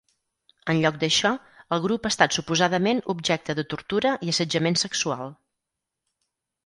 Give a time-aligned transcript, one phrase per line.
[0.73, 1.31] En lloc d'això,
[1.75, 5.33] el grup ha estat suposadament objecte de tortura i assetjament sexual.